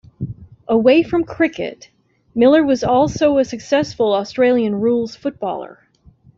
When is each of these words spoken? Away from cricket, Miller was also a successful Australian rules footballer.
Away 0.67 1.03
from 1.03 1.25
cricket, 1.25 1.91
Miller 2.33 2.63
was 2.63 2.83
also 2.83 3.37
a 3.37 3.45
successful 3.45 4.15
Australian 4.15 4.77
rules 4.81 5.15
footballer. 5.15 5.87